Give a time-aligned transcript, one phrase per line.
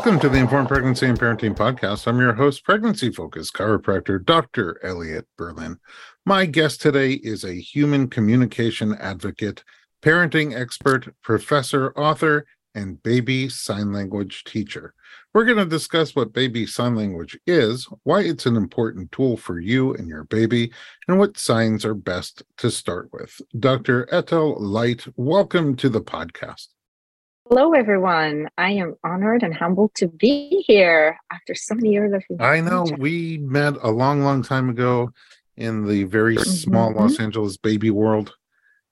[0.00, 2.06] Welcome to the Informed Pregnancy and Parenting Podcast.
[2.06, 4.80] I'm your host, pregnancy focused chiropractor Dr.
[4.82, 5.78] Elliot Berlin.
[6.24, 9.62] My guest today is a human communication advocate,
[10.00, 14.94] parenting expert, professor, author, and baby sign language teacher.
[15.34, 19.60] We're going to discuss what baby sign language is, why it's an important tool for
[19.60, 20.72] you and your baby,
[21.08, 23.38] and what signs are best to start with.
[23.58, 24.06] Dr.
[24.06, 26.68] Etel Leit, welcome to the podcast.
[27.52, 28.48] Hello, everyone.
[28.58, 32.22] I am honored and humbled to be here after so many years of.
[32.40, 35.10] I know we met a long, long time ago
[35.56, 36.48] in the very mm-hmm.
[36.48, 38.36] small Los Angeles baby world,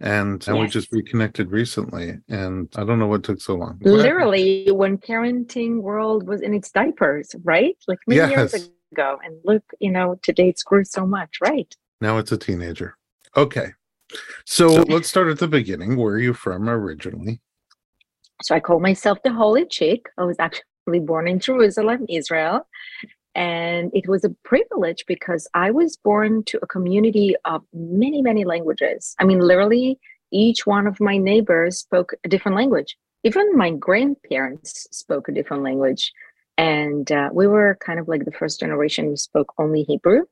[0.01, 0.61] and, and yes.
[0.61, 2.19] we just reconnected recently.
[2.29, 3.79] And I don't know what took so long.
[3.81, 7.77] Literally, when parenting world was in its diapers, right?
[7.87, 8.53] Like many yes.
[8.53, 9.21] years ago.
[9.25, 11.73] And look, you know, today it's grew so much, right?
[12.01, 12.97] Now it's a teenager.
[13.37, 13.75] Okay.
[14.47, 15.95] So let's start at the beginning.
[15.97, 17.41] Where are you from originally?
[18.43, 20.07] So I call myself the Holy Chick.
[20.17, 22.67] I was actually born in Jerusalem, Israel.
[23.35, 28.45] And it was a privilege because I was born to a community of many, many
[28.45, 29.15] languages.
[29.19, 29.99] I mean, literally,
[30.31, 32.97] each one of my neighbors spoke a different language.
[33.25, 36.13] Even my grandparents spoke a different language.
[36.57, 40.23] And uh, we were kind of like the first generation who spoke only Hebrew.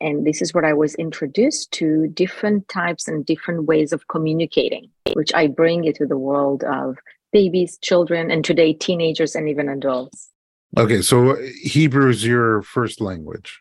[0.00, 4.90] And this is what I was introduced to different types and different ways of communicating,
[5.14, 6.98] which I bring into the world of
[7.32, 10.30] babies, children, and today teenagers and even adults.
[10.76, 13.60] Okay, so Hebrew is your first language.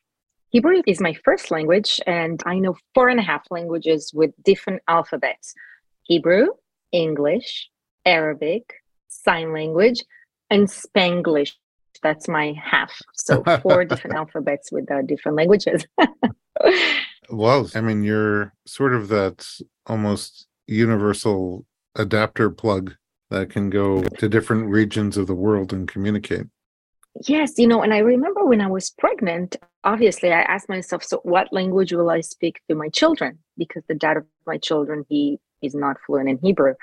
[0.49, 4.81] Hebrew is my first language, and I know four and a half languages with different
[4.87, 5.53] alphabets
[6.03, 6.47] Hebrew,
[6.91, 7.69] English,
[8.05, 8.73] Arabic,
[9.07, 10.03] sign language,
[10.49, 11.53] and Spanglish.
[12.03, 12.91] That's my half.
[13.13, 15.85] So, four different alphabets with uh, different languages.
[17.29, 19.47] well, I mean, you're sort of that
[19.85, 22.95] almost universal adapter plug
[23.31, 26.47] that can go to different regions of the world and communicate.
[27.27, 31.19] Yes, you know, and I remember when I was pregnant, obviously I asked myself, so
[31.23, 33.39] what language will I speak to my children?
[33.57, 36.75] Because the dad of my children, he is not fluent in Hebrew.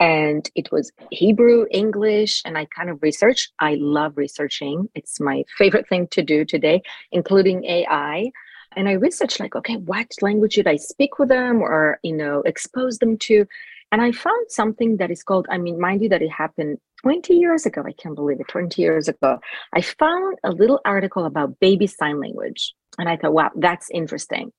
[0.00, 3.52] And it was Hebrew, English, and I kind of researched.
[3.60, 4.88] I love researching.
[4.94, 6.82] It's my favorite thing to do today,
[7.12, 8.30] including AI.
[8.76, 12.40] And I researched like, okay, what language should I speak with them or, you know,
[12.40, 13.46] expose them to?
[13.94, 17.32] And I found something that is called, I mean, mind you, that it happened 20
[17.32, 17.84] years ago.
[17.86, 19.38] I can't believe it, 20 years ago.
[19.72, 22.74] I found a little article about baby sign language.
[22.98, 24.50] And I thought, wow, that's interesting.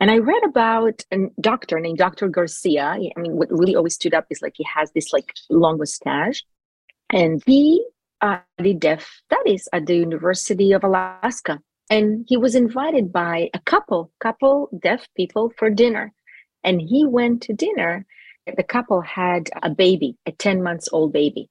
[0.00, 2.28] And I read about a doctor named Dr.
[2.28, 2.84] Garcia.
[2.84, 6.44] I mean, what really always stood up is like he has this like long mustache.
[7.08, 7.82] And he
[8.20, 11.58] uh, did deaf studies at the University of Alaska.
[11.88, 16.12] And he was invited by a couple, couple deaf people for dinner.
[16.62, 18.04] And he went to dinner
[18.46, 21.48] the couple had a baby, a 10 months old baby.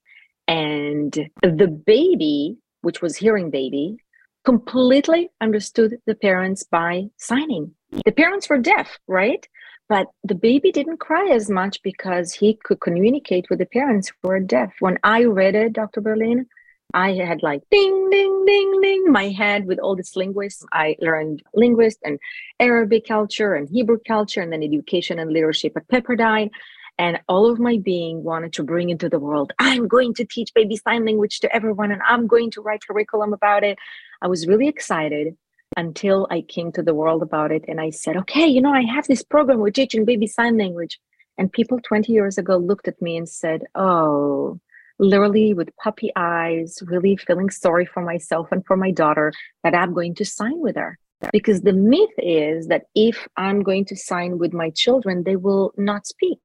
[0.47, 1.11] And
[1.41, 3.97] the baby, which was hearing baby,
[4.43, 7.73] completely understood the parents by signing.
[8.05, 9.47] The parents were deaf, right?
[9.89, 14.29] But the baby didn't cry as much because he could communicate with the parents who
[14.29, 14.73] were deaf.
[14.79, 16.01] When I read it, Dr.
[16.01, 16.47] Berlin,
[16.93, 20.65] I had like ding, ding, ding, ding, my head with all these linguists.
[20.71, 22.19] I learned linguist and
[22.59, 26.51] Arabic culture and Hebrew culture and then education and leadership at Pepperdine
[26.97, 29.51] and all of my being wanted to bring into the world.
[29.59, 33.33] I'm going to teach baby sign language to everyone and i'm going to write curriculum
[33.33, 33.77] about it.
[34.21, 35.35] I was really excited
[35.75, 38.83] until i came to the world about it and i said okay you know i
[38.83, 40.99] have this program we're teaching baby sign language.
[41.39, 44.59] And people 20 years ago looked at me and said oh
[44.99, 49.93] literally with puppy eyes really feeling sorry for myself and for my daughter that i'm
[49.93, 50.99] going to sign with her.
[51.31, 55.73] Because the myth is that if i'm going to sign with my children they will
[55.75, 56.37] not speak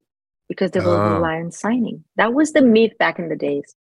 [0.49, 1.15] because they will oh.
[1.15, 2.05] rely on signing.
[2.17, 3.75] That was the myth back in the days.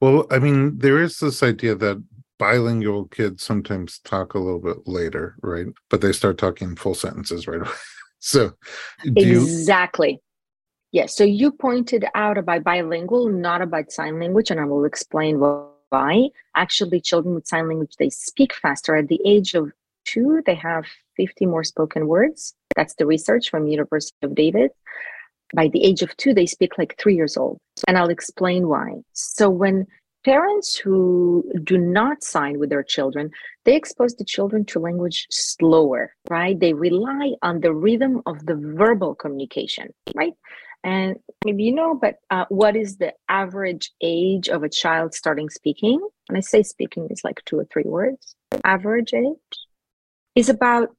[0.00, 2.02] Well, I mean, there is this idea that
[2.38, 5.66] bilingual kids sometimes talk a little bit later, right?
[5.90, 7.70] But they start talking full sentences right away.
[8.20, 8.52] so,
[9.04, 10.12] exactly.
[10.12, 10.18] You...
[10.92, 11.16] Yes.
[11.16, 16.28] So you pointed out about bilingual, not about sign language, and I will explain why.
[16.54, 18.96] Actually, children with sign language they speak faster.
[18.96, 19.72] At the age of
[20.06, 22.54] two, they have 50 more spoken words.
[22.76, 24.70] That's the research from University of Davis
[25.54, 27.58] by the age of two, they speak like three years old.
[27.86, 29.00] And I'll explain why.
[29.12, 29.86] So when
[30.24, 33.30] parents who do not sign with their children,
[33.64, 36.58] they expose the children to language slower, right?
[36.58, 40.32] They rely on the rhythm of the verbal communication, right?
[40.84, 45.50] And maybe you know, but uh, what is the average age of a child starting
[45.50, 46.00] speaking?
[46.28, 48.34] and I say speaking, is like two or three words.
[48.64, 49.66] Average age
[50.34, 50.90] is about,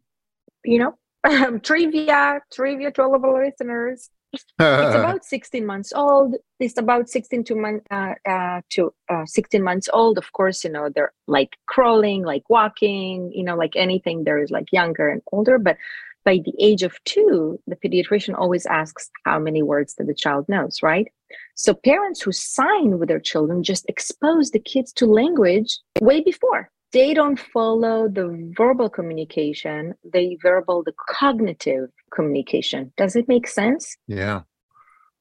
[0.64, 4.10] you know, trivia, trivia to all of our listeners.
[4.34, 6.36] It's about 16 months old.
[6.60, 10.18] It's about 16 to month uh, uh, to uh, 16 months old.
[10.18, 13.32] Of course, you know they're like crawling, like walking.
[13.34, 14.24] You know, like anything.
[14.24, 15.78] There is like younger and older, but
[16.26, 20.48] by the age of two, the pediatrician always asks how many words that the child
[20.50, 21.08] knows, right?
[21.56, 26.70] So parents who sign with their children just expose the kids to language way before
[26.92, 32.92] they don't follow the verbal communication they verbal the cognitive communication.
[32.98, 33.98] Does it make sense?
[34.08, 34.42] Yeah.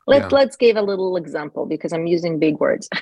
[0.06, 0.28] Let, Yeah.
[0.32, 2.88] let's give a little example because i'm using big words.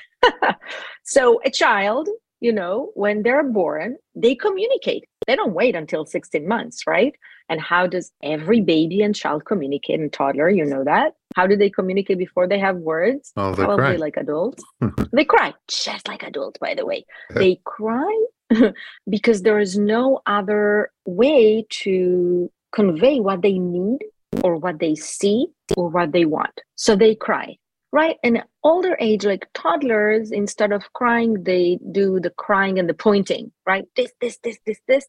[1.04, 2.08] So a child
[2.40, 5.04] you know when they're born they communicate.
[5.26, 7.14] They don't wait until 16 months right?
[7.48, 10.50] And how does every baby and child communicate and toddler?
[10.50, 11.14] You know that.
[11.36, 13.32] How do they communicate before they have words?
[13.36, 13.96] Oh they probably cry.
[13.96, 14.62] like adults.
[15.12, 17.06] They cry just like adults by the way.
[17.30, 18.14] They cry
[19.08, 24.00] because there is no other way to convey what they need
[24.44, 25.46] or what they see
[25.76, 26.60] or what they want.
[26.76, 27.56] So they cry
[27.92, 28.16] right?
[28.22, 33.52] And older age like toddlers instead of crying they do the crying and the pointing
[33.66, 33.86] right?
[33.96, 35.06] This this this this this.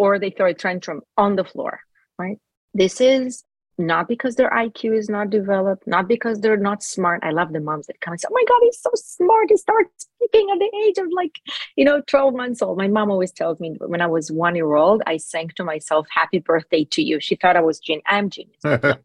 [0.00, 1.80] Or they throw a tantrum on the floor
[2.16, 2.38] right?
[2.74, 3.42] This is
[3.78, 7.22] not because their IQ is not developed, not because they're not smart.
[7.22, 9.46] I love the moms that come and say, Oh my God, he's so smart.
[9.50, 11.40] He starts speaking at the age of like,
[11.76, 12.78] you know, 12 months old.
[12.78, 16.06] My mom always tells me when I was one year old, I sang to myself,
[16.10, 17.20] Happy birthday to you.
[17.20, 18.04] She thought I was genius.
[18.06, 18.58] I'm genius.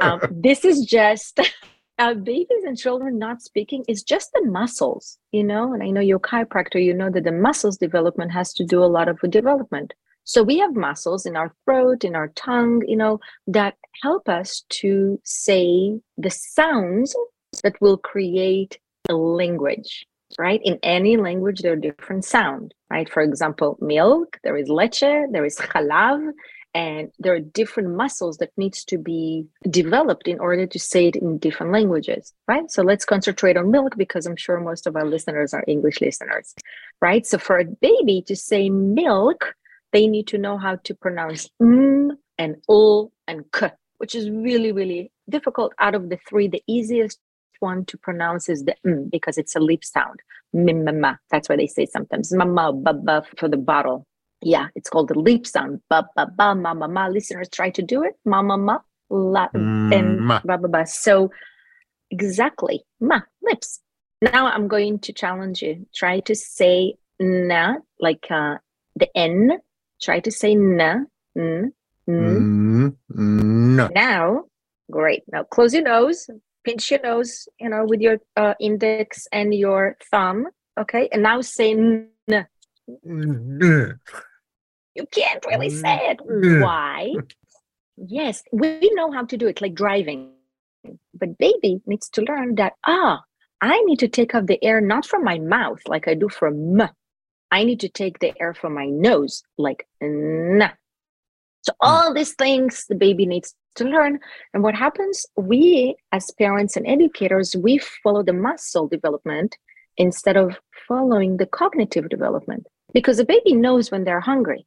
[0.00, 1.40] Um, this is just
[1.98, 5.72] uh, babies and children not speaking is just the muscles, you know.
[5.72, 8.82] And I know you're a chiropractor, you know that the muscles development has to do
[8.82, 9.94] a lot of development.
[10.24, 14.64] So we have muscles in our throat, in our tongue, you know, that help us
[14.70, 17.14] to say the sounds
[17.62, 18.78] that will create
[19.08, 20.06] a language,
[20.38, 20.60] right?
[20.64, 23.08] In any language, there are different sound, right?
[23.08, 26.32] For example, milk, there is leche, there is chalav,
[26.74, 31.16] and there are different muscles that needs to be developed in order to say it
[31.16, 32.68] in different languages, right?
[32.68, 36.52] So let's concentrate on milk because I'm sure most of our listeners are English listeners,
[37.00, 37.24] right?
[37.24, 39.54] So for a baby to say milk,
[39.94, 44.72] they need to know how to pronounce m and ul and k, which is really,
[44.72, 45.72] really difficult.
[45.78, 47.20] Out of the three, the easiest
[47.60, 50.18] one to pronounce is the m because it's a lip sound.
[50.54, 51.18] Mimma.
[51.30, 54.04] That's why they say sometimes mama, baba for the bottle.
[54.42, 55.80] Yeah, it's called the lip sound.
[55.88, 57.06] Ba ba ba ma ma ma.
[57.06, 58.14] Listeners try to do it.
[58.24, 58.78] Ma ma ma
[59.10, 60.40] la and Ma.
[60.44, 60.86] ba ba ba.
[60.86, 61.30] So
[62.10, 63.80] exactly ma lips.
[64.22, 65.86] Now I'm going to challenge you.
[65.94, 68.56] Try to say na like uh,
[68.96, 69.60] the n.
[70.04, 71.08] Try to say na.
[71.36, 71.72] N,
[72.06, 72.96] n.
[73.08, 74.44] Mm, no Now,
[74.90, 75.22] great.
[75.32, 76.28] Now close your nose,
[76.62, 80.46] pinch your nose, you know, with your uh, index and your thumb.
[80.78, 81.08] Okay.
[81.10, 82.10] And now say n.
[82.30, 83.98] Mm,
[84.94, 86.20] You can't really say it.
[86.62, 87.14] Why?
[87.96, 90.32] Yes, we know how to do it, like driving.
[91.14, 93.22] But baby needs to learn that, ah,
[93.62, 96.78] I need to take out the air not from my mouth like I do from
[96.80, 96.90] m.
[97.50, 100.70] I need to take the air from my nose like n.
[101.62, 104.20] So all these things the baby needs to learn.
[104.52, 105.26] And what happens?
[105.36, 109.56] We as parents and educators, we follow the muscle development
[109.96, 110.58] instead of
[110.88, 112.66] following the cognitive development.
[112.92, 114.66] Because the baby knows when they're hungry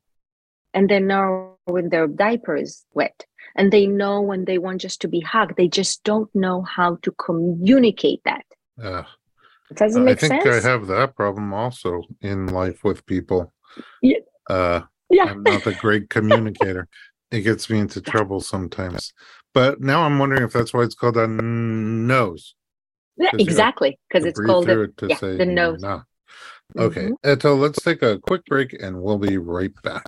[0.74, 5.02] and they know when their diaper is wet and they know when they want just
[5.02, 5.56] to be hugged.
[5.58, 8.46] They just don't know how to communicate that.
[8.82, 9.04] uh,
[9.76, 10.46] Does it I think sense?
[10.66, 13.54] I have that problem also in life with people.
[14.02, 14.18] Yeah.
[14.50, 15.26] Uh, yeah.
[15.26, 16.88] I'm not a great communicator.
[17.32, 19.14] It gets me into trouble sometimes.
[19.54, 22.56] But now I'm wondering if that's why it's called a nose.
[23.18, 24.00] Yeah, 'cause you have exactly.
[24.08, 25.82] Because it's called the, it to yeah, say the nose.
[25.82, 26.02] nah.
[26.78, 27.16] Okay, Mhm.
[27.26, 30.06] Etel, let's take a quick break and we'll be right back.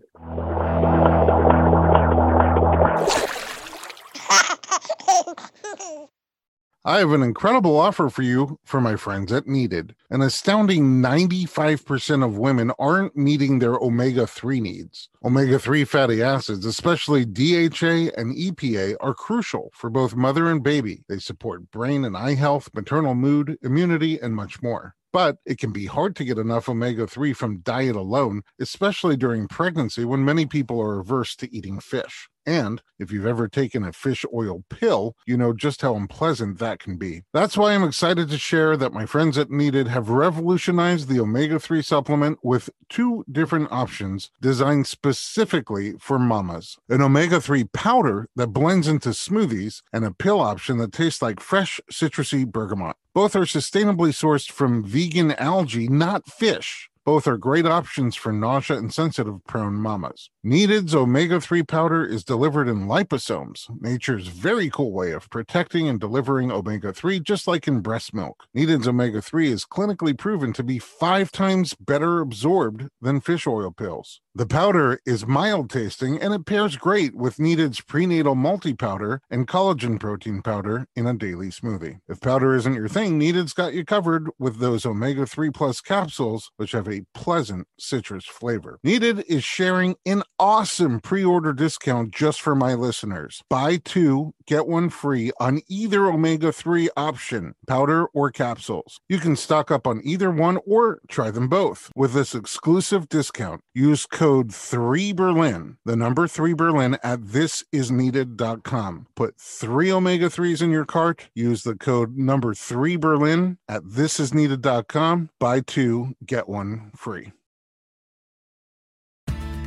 [6.89, 9.93] I have an incredible offer for you for my friends at Needed.
[10.09, 15.07] An astounding 95% of women aren't meeting their omega 3 needs.
[15.23, 21.03] Omega 3 fatty acids, especially DHA and EPA, are crucial for both mother and baby.
[21.07, 24.95] They support brain and eye health, maternal mood, immunity, and much more.
[25.13, 29.47] But it can be hard to get enough omega 3 from diet alone, especially during
[29.47, 32.27] pregnancy when many people are averse to eating fish.
[32.49, 36.79] And if you've ever taken a fish oil pill, you know just how unpleasant that
[36.79, 37.21] can be.
[37.31, 41.59] That's why I'm excited to share that my friends at Needed have revolutionized the omega
[41.59, 48.47] 3 supplement with two different options designed specifically for mamas an omega 3 powder that
[48.47, 52.95] blends into smoothies, and a pill option that tastes like fresh citrusy bergamot.
[53.13, 56.88] Both are sustainably sourced from vegan algae, not fish.
[57.09, 60.29] Both are great options for nausea and sensitive prone mamas.
[60.43, 65.99] Needed's omega 3 powder is delivered in liposomes, nature's very cool way of protecting and
[65.99, 68.43] delivering omega 3, just like in breast milk.
[68.53, 73.71] Needed's omega 3 is clinically proven to be five times better absorbed than fish oil
[73.71, 74.21] pills.
[74.35, 79.47] The powder is mild tasting and it pairs great with Needed's prenatal multi powder and
[79.47, 81.97] collagen protein powder in a daily smoothie.
[82.07, 86.51] If powder isn't your thing, Needed's got you covered with those omega 3 plus capsules,
[86.57, 88.79] which have a pleasant citrus flavor.
[88.83, 93.41] Needed is sharing an awesome pre order discount just for my listeners.
[93.49, 98.99] Buy two, get one free on either omega 3 option, powder or capsules.
[99.07, 101.91] You can stock up on either one or try them both.
[101.95, 109.07] With this exclusive discount, use code 3Berlin, the number 3 Berlin at thisisneeded.com.
[109.15, 115.29] Put three omega 3s in your cart, use the code number 3 Berlin at thisisneeded.com.
[115.39, 117.31] Buy two, get one free.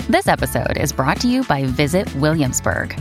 [0.08, 3.00] This episode is brought to you by Visit Williamsburg.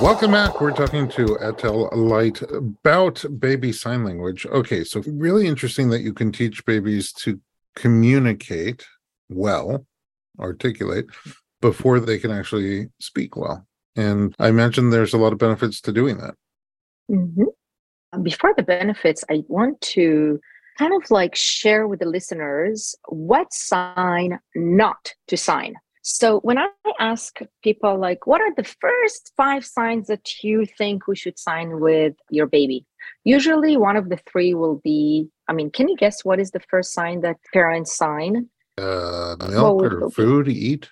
[0.00, 0.60] Welcome back.
[0.60, 4.44] We're talking to Etel Leit about baby sign language.
[4.44, 7.40] Okay, so really interesting that you can teach babies to
[7.74, 8.86] communicate
[9.30, 9.86] well,
[10.38, 11.06] articulate,
[11.62, 13.66] before they can actually speak well.
[13.96, 16.34] And I imagine there's a lot of benefits to doing that.
[17.10, 18.22] Mm-hmm.
[18.22, 20.38] Before the benefits, I want to
[20.78, 25.76] kind of like share with the listeners what sign not to sign.
[26.08, 26.68] So when I
[27.00, 31.80] ask people like what are the first five signs that you think we should sign
[31.80, 32.86] with your baby?
[33.24, 36.60] Usually one of the three will be I mean, can you guess what is the
[36.70, 38.48] first sign that parents sign?
[38.78, 40.88] Uh milk or food eat.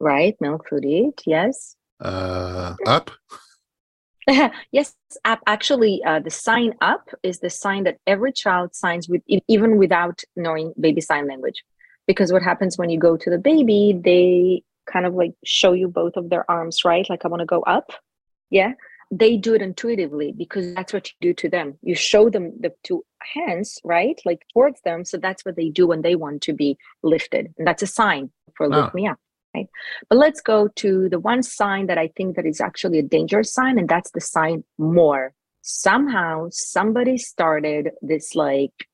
[0.00, 1.76] Right, milk, food, eat, yes.
[2.00, 3.10] Uh up.
[4.72, 4.94] yes,
[5.26, 5.40] up.
[5.46, 10.22] actually, uh, the sign up is the sign that every child signs with, even without
[10.36, 11.62] knowing baby sign language
[12.06, 15.88] because what happens when you go to the baby they kind of like show you
[15.88, 17.08] both of their arms right?
[17.08, 17.90] Like i want to go up.
[18.50, 18.72] Yeah?
[19.10, 21.78] They do it intuitively because that's what you do to them.
[21.82, 24.20] You show them the two hands right?
[24.24, 27.54] Like towards them so that's what they do when they want to be lifted.
[27.58, 28.76] And that's a sign for ah.
[28.76, 28.96] lift oh.
[28.96, 29.18] me up
[29.54, 29.68] right?
[30.08, 33.52] But let's go to the one sign that i think that is actually a dangerous
[33.52, 35.32] sign and that's the sign more.
[35.62, 38.88] Somehow somebody started this like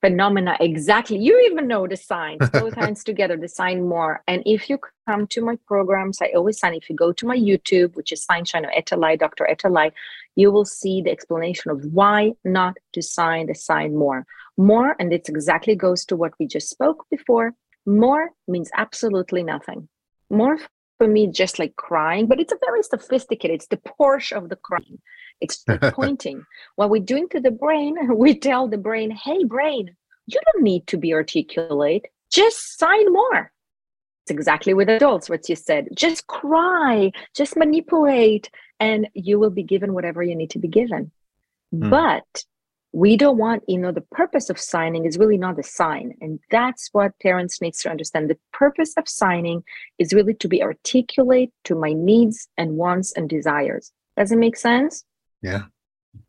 [0.00, 1.18] phenomena exactly.
[1.18, 4.22] You even know the signs both hands together the sign more.
[4.28, 7.36] And if you come to my programs i always sign if you go to my
[7.36, 9.92] youtube which is SignShine etalai dr Etel Leit
[10.34, 14.26] you will see the explanation of why not to sign the sign more.
[14.56, 17.54] More and it exactly goes to what we just spoke before
[17.86, 19.88] more means absolutely nothing.
[20.28, 20.58] More
[20.98, 24.56] for me just like crying but it's a very sophisticated it's the porsche of the
[24.56, 24.98] crying
[25.40, 26.44] it's pointing.
[26.76, 29.94] what we're doing to the brain, we tell the brain, hey, brain,
[30.26, 32.06] you don't need to be articulate.
[32.30, 33.52] Just sign more.
[34.24, 35.88] It's exactly with adults, what you said.
[35.94, 38.50] Just cry, just manipulate,
[38.80, 41.12] and you will be given whatever you need to be given.
[41.72, 41.90] Mm.
[41.90, 42.44] But
[42.92, 46.14] we don't want, you know, the purpose of signing is really not the sign.
[46.20, 48.30] And that's what parents need to understand.
[48.30, 49.62] The purpose of signing
[49.98, 53.92] is really to be articulate to my needs and wants and desires.
[54.16, 55.04] Does it make sense?
[55.42, 55.62] Yeah.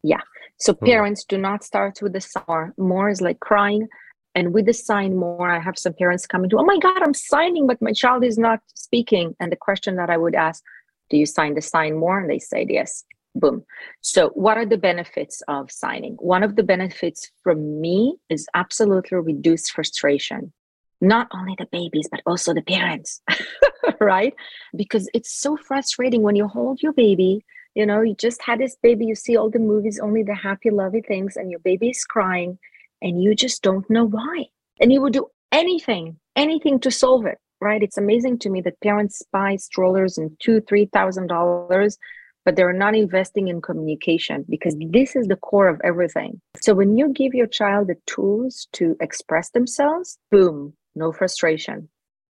[0.03, 0.21] Yeah.
[0.59, 2.73] So parents do not start with the sign.
[2.77, 3.87] More is like crying.
[4.35, 7.13] And with the sign more, I have some parents coming to, oh my God, I'm
[7.13, 9.35] signing, but my child is not speaking.
[9.39, 10.63] And the question that I would ask,
[11.09, 12.19] do you sign the sign more?
[12.19, 13.03] And they said yes.
[13.33, 13.63] Boom.
[14.01, 16.15] So, what are the benefits of signing?
[16.19, 20.53] One of the benefits for me is absolutely reduced frustration.
[21.01, 23.21] Not only the babies, but also the parents,
[23.99, 24.33] right?
[24.75, 27.45] Because it's so frustrating when you hold your baby
[27.77, 30.71] you know you just had this baby you see all the movies only the happy
[30.71, 32.57] lovey things and your baby is crying
[33.03, 34.45] and you just don't know why.
[34.81, 37.81] And you would do anything anything to solve it right?
[37.81, 41.97] It's amazing to me that parents buy strollers and two three thousand dollars
[42.45, 46.41] but they're not investing in communication because this is the core of everything.
[46.61, 51.89] So when you give your child the tools to express themselves boom no frustration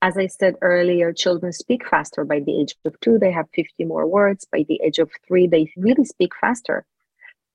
[0.01, 2.25] as I said earlier, children speak faster.
[2.25, 4.47] By the age of two, they have 50 more words.
[4.51, 6.85] By the age of three, they really speak faster.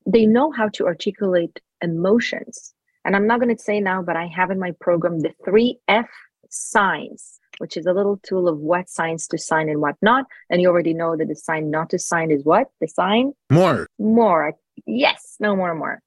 [0.06, 2.74] They know how to articulate emotions.
[3.06, 5.80] And I'm not going to say now, but I have in my program the three
[5.88, 6.10] F
[6.50, 10.26] signs which is a little tool of what signs to sign and what not.
[10.50, 12.68] And you already know that the sign not to sign is what?
[12.82, 13.34] The sign?
[13.50, 13.88] More.
[14.00, 14.54] More.
[14.86, 16.02] Yes, no more, more.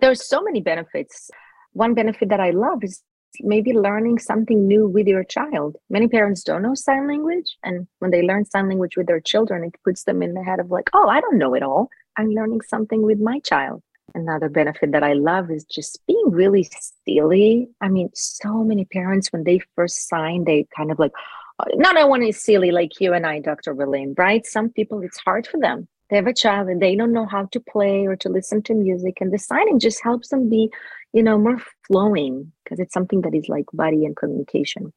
[0.00, 1.30] There's so many benefits.
[1.72, 3.02] One benefit that I love is
[3.40, 5.76] maybe learning something new with your child.
[5.90, 7.56] Many parents don't know sign language.
[7.62, 10.60] And when they learn sign language with their children, it puts them in the head
[10.60, 11.88] of like, oh, I don't know it all.
[12.16, 13.82] I'm learning something with my child.
[14.14, 16.68] Another benefit that I love is just being really
[17.06, 17.68] silly.
[17.80, 21.12] I mean, so many parents, when they first sign, they kind of like,
[21.58, 23.74] oh, not everyone is silly like you and I, Dr.
[23.74, 24.46] William, right?
[24.46, 25.88] Some people, it's hard for them.
[26.08, 28.74] They have a child and they don't know how to play or to listen to
[28.74, 29.18] music.
[29.20, 30.70] And the signing just helps them be,
[31.12, 34.92] you know, more flowing because it's something that is like body and communication.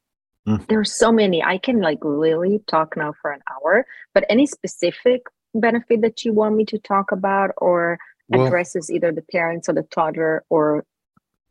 [0.46, 0.66] Mm.
[0.68, 1.42] There are so many.
[1.42, 5.22] I can like really talk now for an hour, but any specific
[5.54, 7.98] benefit that you want me to talk about or
[8.28, 10.84] well, addresses either the parents or the toddler or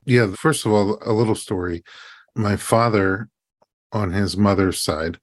[0.05, 1.83] yeah first of all a little story
[2.35, 3.29] my father
[3.91, 5.19] on his mother's side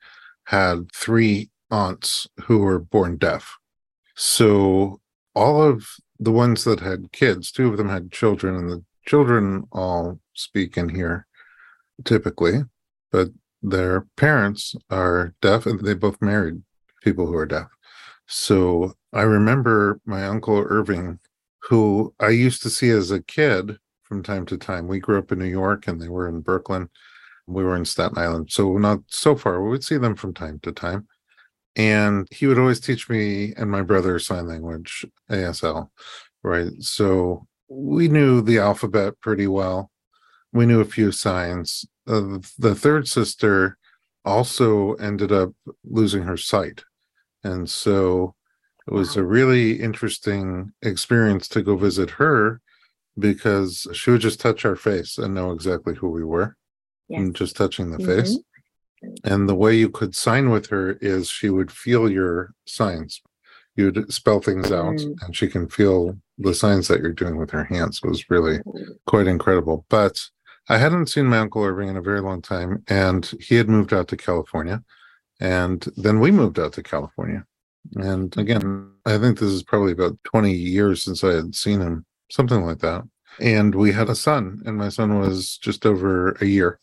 [0.49, 3.57] had three aunts who were born deaf
[4.17, 5.01] so
[5.35, 5.87] all of
[6.19, 10.77] the ones that had kids two of them had children and the children all speak
[10.77, 11.27] and hear
[12.05, 12.63] typically
[13.13, 13.29] but
[13.63, 16.63] their parents are deaf and they both married
[17.03, 17.69] people who are deaf
[18.27, 21.21] so I remember my uncle Irving,
[21.63, 24.89] who I used to see as a kid from time to time.
[24.89, 26.91] We grew up in New York and they were in Brooklyn.
[27.47, 28.51] We were in Staten Island.
[28.51, 29.63] So not so far.
[29.63, 31.07] We would see them from time to time.
[31.77, 35.91] And he would always teach me and my brother sign language, ASL,
[36.43, 36.73] right?
[36.81, 39.91] So we knew the alphabet pretty well.
[40.53, 41.85] We knew a few signs.
[42.07, 43.77] Uh, the third sister
[44.25, 45.53] also ended up
[45.85, 46.83] losing her sight
[47.47, 48.35] and so
[48.87, 52.61] it was a really interesting experience to go visit her
[53.19, 56.57] because she would just touch our face and know exactly who we were
[57.09, 57.21] yes.
[57.21, 58.21] and just touching the mm-hmm.
[58.21, 58.39] face.
[59.25, 63.23] And the way you could sign with her is she would feel your signs.
[63.77, 65.15] You'd spell things out mm.
[65.23, 68.01] and she can feel the signs that you're doing with her hands.
[68.03, 68.61] It was really
[69.07, 69.85] quite incredible.
[69.89, 70.21] But
[70.69, 73.93] I hadn't seen my Uncle Irving in a very long time, and he had moved
[73.93, 74.83] out to California.
[75.41, 77.45] And then we moved out to California.
[77.95, 82.05] And again, I think this is probably about 20 years since I had seen him,
[82.31, 83.05] something like that.
[83.39, 86.81] And we had a son, and my son was just over a year.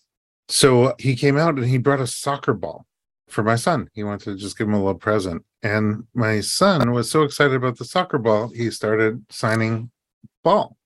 [0.50, 2.86] So he came out and he brought a soccer ball
[3.30, 3.90] for my son.
[3.94, 5.44] He wanted to just give him a little present.
[5.62, 9.92] And my son was so excited about the soccer ball, he started signing
[10.44, 10.78] ball.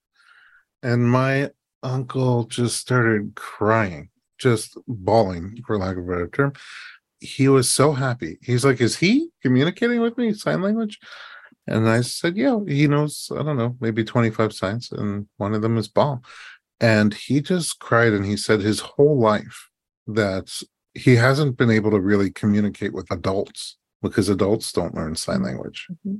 [0.84, 6.54] And my uncle just started crying, just bawling, for lack of a better term
[7.20, 8.38] he was so happy.
[8.42, 11.00] He's like, Is he communicating with me sign language?
[11.66, 15.62] And I said, Yeah, he knows, I don't know, maybe 25 signs, and one of
[15.62, 16.24] them is ball.
[16.80, 19.70] And he just cried and he said his whole life
[20.06, 20.62] that
[20.94, 25.88] he hasn't been able to really communicate with adults because adults don't learn sign language.
[25.92, 26.18] Mm-hmm.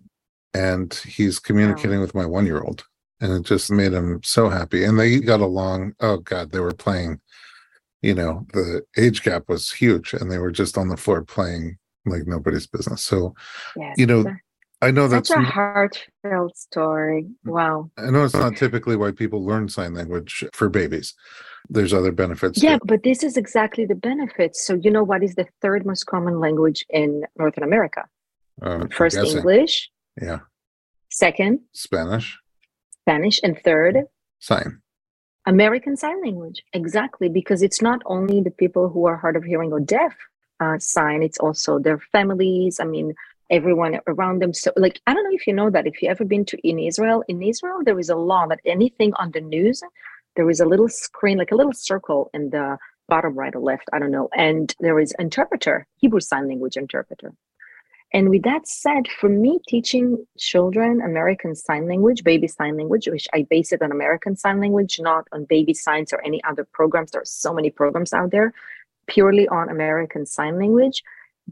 [0.54, 2.02] And he's communicating wow.
[2.02, 2.86] with my one year old.
[3.20, 4.84] And it just made him so happy.
[4.84, 5.94] And they got along.
[6.00, 7.20] Oh, God, they were playing
[8.02, 11.78] you know the age gap was huge and they were just on the floor playing
[12.06, 13.34] like nobody's business so
[13.76, 13.96] yes.
[13.98, 14.26] you know
[14.82, 17.24] i know that's such a heartfelt story.
[17.46, 17.52] Mm.
[17.52, 17.92] wow.
[17.98, 21.14] I know it's not typically why people learn sign language for babies.
[21.70, 24.66] There's other benefits yeah but this is exactly the benefits.
[24.66, 28.06] So you know what is the third most common language in northern america?
[28.62, 29.90] Um, first english.
[30.22, 30.40] Yeah.
[31.10, 32.38] Second spanish.
[33.04, 34.04] Spanish and third
[34.40, 34.82] sign.
[35.48, 39.72] American Sign Language, exactly, because it's not only the people who are hard of hearing
[39.72, 40.14] or deaf
[40.60, 42.82] uh, sign, it's also their families.
[42.82, 43.14] I mean,
[43.50, 44.54] everyone around them.
[44.54, 45.88] So, like, I don't know if you know that.
[45.88, 49.14] If you ever been to in Israel, in Israel there is a law that anything
[49.16, 49.82] on the news,
[50.36, 53.90] there is a little screen, like a little circle in the bottom right or left,
[53.94, 57.34] I don't know, and there is interpreter, Hebrew Sign Language interpreter.
[58.14, 63.28] And with that said, for me, teaching children American Sign Language, baby sign language, which
[63.34, 67.12] I base it on American Sign Language, not on baby signs or any other programs.
[67.12, 68.54] There are so many programs out there
[69.08, 71.04] purely on American Sign Language.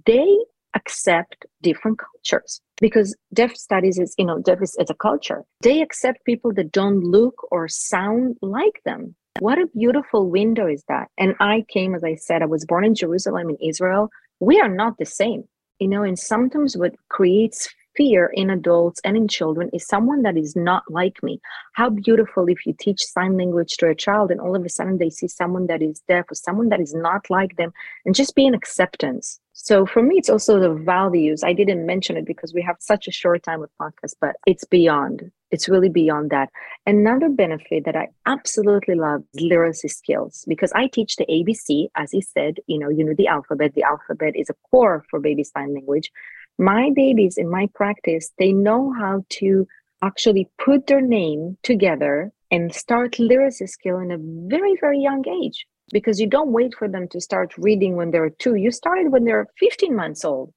[0.05, 0.37] They
[0.75, 5.43] accept different cultures because deaf studies is, you know, deaf is, is a culture.
[5.61, 9.15] They accept people that don't look or sound like them.
[9.39, 11.09] What a beautiful window is that.
[11.17, 14.09] And I came, as I said, I was born in Jerusalem in Israel.
[14.39, 15.45] We are not the same
[15.79, 20.37] you know and sometimes what creates fear in adults and in children is someone that
[20.37, 21.39] is not like me
[21.73, 24.97] how beautiful if you teach sign language to a child and all of a sudden
[24.97, 27.71] they see someone that is deaf or someone that is not like them
[28.05, 32.17] and just be an acceptance so for me it's also the values i didn't mention
[32.17, 35.89] it because we have such a short time with podcast but it's beyond It's really
[35.89, 36.49] beyond that.
[36.85, 42.11] Another benefit that I absolutely love is literacy skills because I teach the ABC, as
[42.11, 43.73] he said, you know, you know the alphabet.
[43.73, 46.11] The alphabet is a core for baby sign language.
[46.57, 49.65] My babies in my practice, they know how to
[50.01, 55.65] actually put their name together and start literacy skill in a very, very young age
[55.91, 58.55] because you don't wait for them to start reading when they're two.
[58.55, 60.53] You started when they're 15 months old.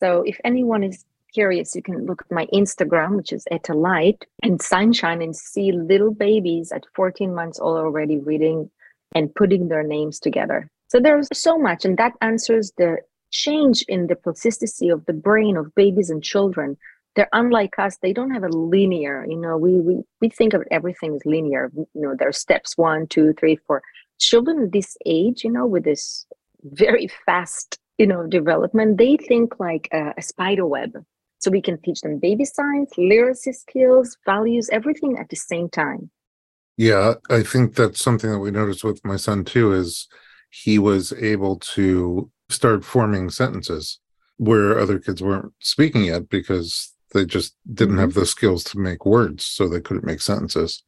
[0.00, 4.24] So if anyone is curious, you can look at my Instagram, which is Etel Leit
[4.42, 8.70] and SignShine, and see little babies at 14 months old already reading
[9.14, 10.68] and putting their names together.
[10.88, 12.98] So there's so much, and that answers the
[13.30, 16.76] change in the plasticity of the brain of babies and children.
[17.14, 17.96] They're unlike us.
[17.98, 21.70] They don't have a linear, you know, we we, we think of everything as linear.
[21.74, 23.82] You know, there are steps one, two, three, four.
[24.22, 26.26] Children this age, you know, with this
[26.62, 30.92] very fast, you know, development, they think like a, a spider web
[31.40, 36.08] so we can teach them baby science, literacy skills, values, everything at the same time.
[36.76, 40.08] Yeah, I think that's something that we noticed with my son too is
[40.50, 43.98] he was able to start forming sentences
[44.36, 48.20] where other kids weren't speaking yet because they just didn't have mm-hmm.
[48.20, 50.82] the skills to make words so they couldn't make sentences.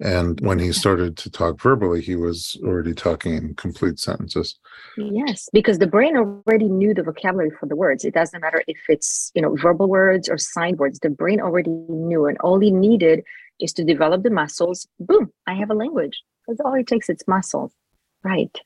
[0.00, 4.58] And when he started to talk verbally he was already talking in complete sentences.
[4.96, 8.04] Yes because the brain already knew the vocabulary for the words.
[8.04, 10.98] It doesn't matter if it's you know verbal words or sign words.
[10.98, 13.22] The brain already knew and all he needed
[13.60, 14.86] is to develop the muscles.
[14.98, 16.22] Boom i have a language.
[16.46, 17.08] That's all it takes.
[17.08, 17.72] It's muscles.
[18.22, 18.56] Right.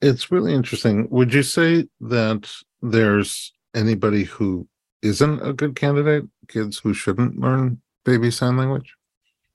[0.00, 1.08] It's really interesting.
[1.10, 2.50] Would you say that
[2.82, 4.68] there's anybody who
[5.02, 8.98] isn't a good candidate kids who shouldn't learn baby sign language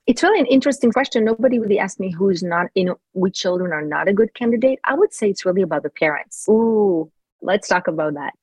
[0.06, 1.23] it's really an interesting question.
[1.23, 4.79] Nobody really asked me who's not, you know, which children are not a good candidate.
[4.84, 6.45] I would say it's really about the parents.
[6.49, 7.10] Ooh,
[7.41, 8.34] let's talk about that.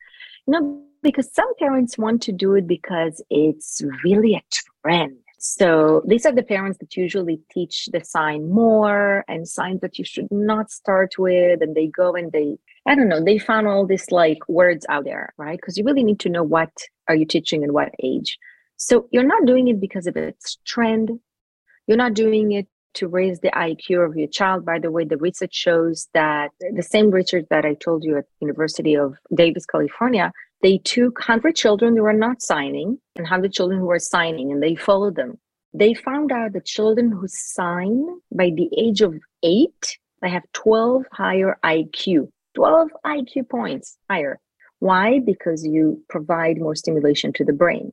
[0.47, 4.43] You know, because some parents want to do it because it's really a
[4.83, 5.19] trend.
[5.43, 10.05] So these are the parents that usually teach the sign more and signs that you
[10.05, 11.63] should not start with.
[11.63, 15.05] And they go and they, I don't know, they found all these like words out
[15.05, 15.59] there, right?
[15.59, 16.71] Because you really need to know what
[17.09, 18.39] are you teaching and what age.
[18.77, 21.11] So you're not doing it because of its trend
[21.91, 24.65] you're not doing it to raise the IQ of your child.
[24.65, 28.27] By the way, the research shows that the same research that I told you at
[28.41, 30.31] University of Davis, California,
[30.63, 34.63] they took 100 children who were not signing and 100 children who were signing, and
[34.63, 35.39] they followed them.
[35.73, 41.05] They found out that children who sign by the age of eight, they have 12
[41.13, 44.39] higher IQ, 12 IQ points higher.
[44.81, 45.21] Why?
[45.21, 47.93] Because you provide more stimulation to the brain.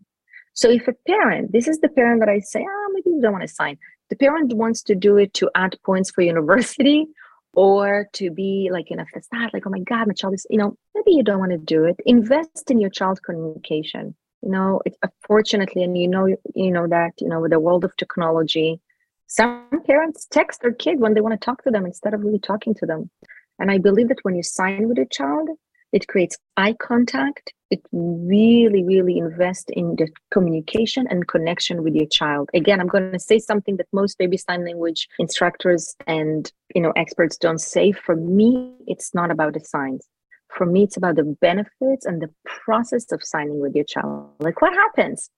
[0.53, 3.21] So if a parent, this is the parent that I say, ah, oh, maybe you
[3.21, 3.77] don't want to sign.
[4.09, 7.07] The parent wants to do it to add points for university
[7.57, 10.59] or to be like in a facade, like, oh my God, my child is, you
[10.59, 11.99] know, maybe you don't want to do it.
[12.05, 14.15] Invest in your child's communication.
[14.43, 17.59] You know, it's unfortunately, uh, and you know, you know that, you know, with the
[17.59, 18.79] world of technology,
[19.25, 22.37] some parents text their kid when they want to talk to them instead of really
[22.37, 23.09] talking to them.
[23.57, 25.49] And I believe that when you sign with a child,
[25.97, 27.53] it creates eye contact.
[27.71, 32.51] It really really invest in the communication and connection with your child.
[32.53, 36.93] Again i'm going to say something that most baby sign language instructors and you know
[37.03, 37.91] experts don't say.
[37.91, 38.51] For me
[38.85, 40.07] it's not about the signs.
[40.55, 44.29] For me it's about the benefits and the process of signing with your child.
[44.39, 45.31] Like what happens?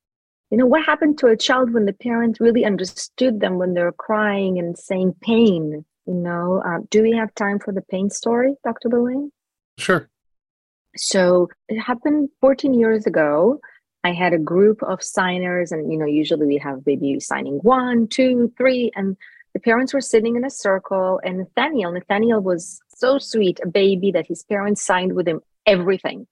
[0.51, 3.99] You know what happened to a child when the parent really understood them when they're
[4.07, 5.85] crying and saying pain?
[6.05, 9.31] You know uh, do we have time for the pain story dr Berlin?
[9.79, 10.09] sure
[10.99, 13.59] so it happened 14 years ago.
[14.03, 18.07] I had a group of signers, and you know, usually we have maybe signing one,
[18.07, 19.17] two, three, and
[19.53, 21.19] the parents were sitting in a circle.
[21.23, 26.27] And Nathaniel, Nathaniel was so sweet, a baby that his parents signed with him everything.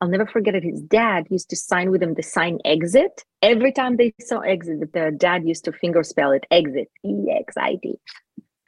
[0.00, 0.64] I'll never forget it.
[0.64, 3.24] His dad used to sign with him the sign exit.
[3.40, 7.54] Every time they saw exit, the dad used to finger spell it exit, E X
[7.56, 8.00] I T.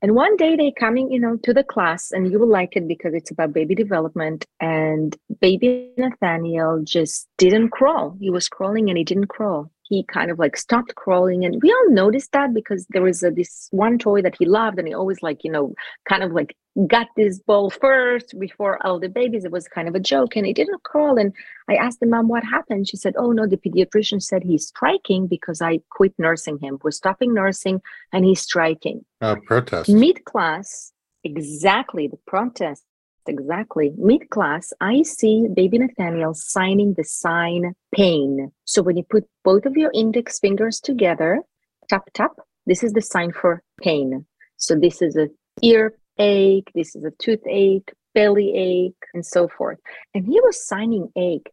[0.04, 2.86] And one day they coming, you know, to the class, and you will like it
[2.86, 4.44] because it's about baby development.
[4.60, 8.14] And baby Nathaniel just didn't crawl.
[8.20, 11.44] He was crawling and he didn't crawl he kind of like stopped crawling.
[11.44, 14.78] And we all noticed that because there was a, this one toy that he loved
[14.78, 15.74] and he always like you know
[16.08, 16.56] kind of like
[16.88, 19.44] got this ball first before all the babies.
[19.44, 21.18] It was kind of a joke and he didn't crawl.
[21.18, 21.32] And
[21.68, 22.88] i asked the mom what happened.
[22.88, 26.78] She said oh no the pediatrician said he's striking because i quit nursing him.
[26.82, 27.80] We're stopping nursing
[28.12, 29.04] and he's striking.
[29.20, 29.88] Uh, protest.
[29.88, 32.84] Mid class exactly the protest
[33.28, 33.92] exactly.
[33.96, 38.52] Mid class, I see baby Nathaniel signing the sign pain.
[38.64, 41.40] So when you put both of your index fingers together,
[41.88, 42.32] tap, tap,
[42.66, 44.26] this is the sign for pain.
[44.56, 45.28] So this is a
[45.62, 49.78] ear ache, this is a toothache, belly ache, and so forth.
[50.14, 51.50] And he was signing ache,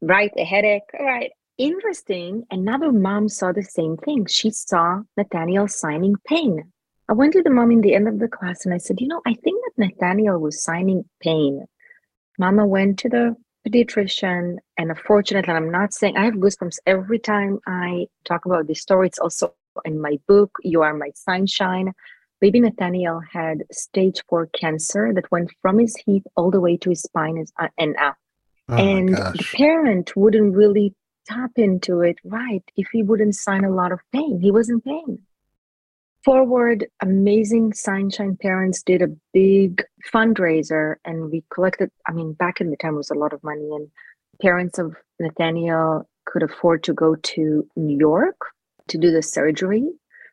[0.00, 0.30] right?
[0.36, 1.30] A headache, all right.
[1.58, 4.26] interesting, another mom saw the same thing.
[4.26, 6.72] She saw Nathaniel signing pain.
[7.08, 9.08] I went to the mom in the end of the class and I said, You
[9.08, 11.64] know, I think that Nathaniel was signing pain.
[12.38, 17.58] Mama went to the pediatrician, and unfortunately, I'm not saying I have goosebumps every time
[17.66, 19.06] I talk about this story.
[19.06, 21.92] It's also in my book, You Are My SignShine.
[22.40, 26.90] Baby Nathaniel had stage four cancer that went from his hip all the way to
[26.90, 27.42] his spine
[27.78, 28.16] and uh, up.
[28.68, 30.94] Oh and the parent wouldn't really
[31.26, 34.40] tap into it right if he wouldn't sign a lot of pain.
[34.40, 35.20] He was in pain.
[36.26, 42.70] Forward, amazing SignShine parents did a big fundraiser and we collected, I mean, back in
[42.70, 43.88] the time was a lot of money and
[44.42, 48.34] parents of Nathaniel could afford to go to New York
[48.88, 49.88] to do the surgery.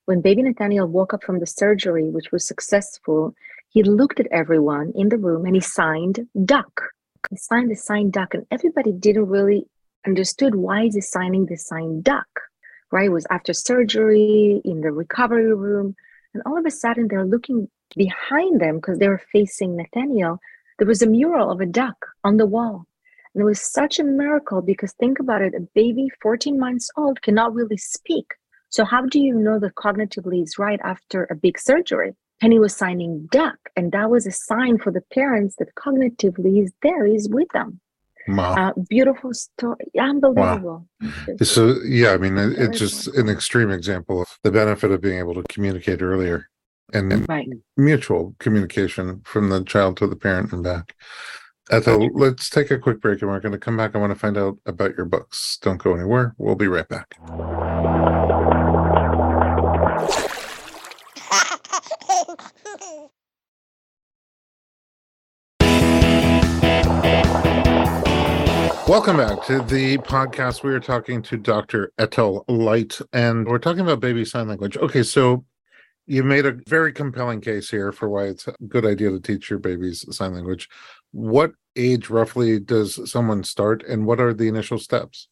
[0.06, 3.36] When baby Nathaniel woke up from the surgery, which was successful,
[3.70, 6.82] he looked at everyone in the room and he signed duck.
[7.30, 9.68] He signed the sign duck, and everybody didn't really
[10.08, 12.28] understood why is he signing the sign duck.
[12.94, 13.08] Right?
[13.08, 15.96] It was after surgery in the recovery room,
[16.36, 20.38] and all of a sudden they're looking behind them because they were facing Nathaniel.
[20.78, 22.86] There was a mural of a duck on the wall.
[23.34, 27.20] And it was such a miracle because think about it a baby 14 months old
[27.24, 28.36] cannot really speak.
[28.70, 32.14] So, how do you know that cognitively is right after a big surgery?
[32.42, 36.72] Penny was signing duck, and that was a sign for the parents that cognitively is
[36.84, 37.80] there, is with them.
[38.28, 38.70] Wow.
[38.70, 39.86] Uh, beautiful story.
[40.00, 40.88] Unbelievable.
[41.02, 41.10] Wow.
[41.42, 45.20] So, yeah, I mean, it, it's just an extreme example of the benefit of being
[45.20, 46.50] able to communicate earlier
[46.94, 47.48] and right.
[47.76, 50.96] mutual communication from the child to the parent and back.
[51.72, 53.96] Etel, let's take a quick break and we're going to come back.
[53.96, 55.58] I want to find out about your books.
[55.62, 56.36] Don't go anywhere.
[56.38, 57.16] We'll be right back.
[68.94, 70.62] Welcome back to the podcast.
[70.62, 71.92] We are talking to Dr.
[72.00, 74.78] Etel Leit, and we're talking about baby sign language.
[74.78, 75.46] Okay, so
[76.06, 79.50] you made a very compelling case here for why it's a good idea to teach
[79.50, 80.70] your babies sign language
[81.10, 85.28] what age roughly does someone start and what are the initial steps?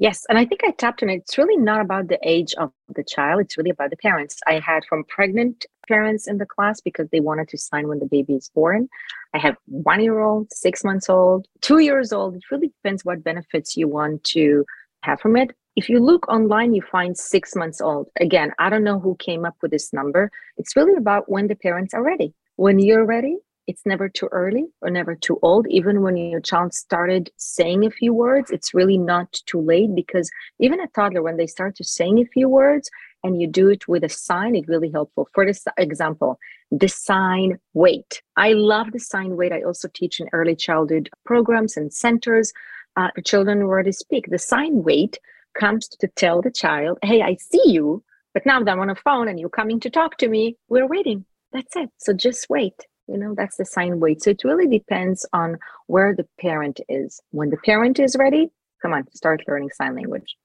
[0.00, 1.16] Yes, and I think I tapped on it.
[1.16, 4.40] It's really not about the age of the child, it's really about the parents.
[4.46, 8.06] I had from pregnant parents in the class because they wanted to sign when the
[8.06, 8.88] baby is born.
[9.34, 12.34] I have one year old, six months old, two years old.
[12.34, 14.64] It really depends what benefits you want to
[15.02, 15.50] have from it.
[15.76, 18.08] If you look online, you find six months old.
[18.18, 20.30] Again, I don't know who came up with this number.
[20.56, 22.32] It's really about when the parents are ready.
[22.56, 23.36] When you're ready,
[23.70, 25.64] it's never too early or never too old.
[25.70, 30.28] Even when your child started saying a few words, it's really not too late because
[30.58, 32.90] even a toddler, when they start to saying a few words
[33.22, 35.28] and you do it with a sign, it's really helpful.
[35.34, 36.36] For this example,
[36.72, 38.22] the sign wait.
[38.36, 39.52] I love the sign wait.
[39.52, 42.52] I also teach in early childhood programs and centers
[42.96, 44.26] uh, for children who already speak.
[44.28, 45.20] The sign wait
[45.56, 48.02] comes to tell the child, hey, I see you,
[48.34, 50.88] but now that I'm on a phone and you're coming to talk to me, we're
[50.88, 51.24] waiting.
[51.52, 51.90] That's it.
[51.98, 52.74] So just wait
[53.10, 57.20] you know that's the sign wait so it really depends on where the parent is.
[57.30, 60.36] When the parent is ready come on start learning sign language.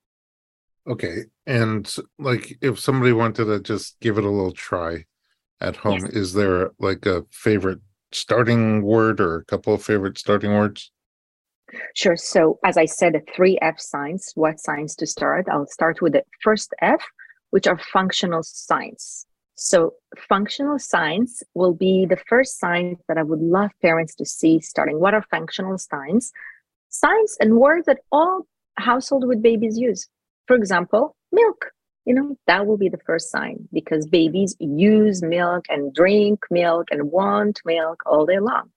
[0.89, 5.05] Okay and like if somebody wanted to just give it a little try
[5.61, 6.09] at home yes.
[6.09, 7.79] is there like a favorite
[8.11, 10.91] starting word or a couple of favorite starting words?
[11.95, 15.45] Sure so as i said the three f signs what signs to start?
[15.51, 17.03] I'll start with the first f
[17.51, 19.93] which are functional signs so,
[20.27, 24.99] functional signs will be the first signs that I would love parents to see starting.
[24.99, 26.33] What are functional signs?
[26.89, 30.09] Signs and words that all household with babies use.
[30.47, 31.71] For example, milk.
[32.03, 36.89] You know, that will be the first sign because babies use milk and drink milk
[36.91, 38.69] and want milk all day long.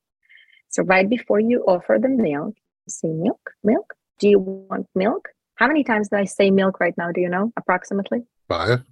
[0.68, 2.54] So, right before you offer them milk,
[2.86, 3.94] say milk, milk.
[4.20, 5.28] Do you want milk?
[5.56, 7.10] How many times did I say milk right now?
[7.10, 8.22] Do you know approximately?
[8.48, 8.84] Five.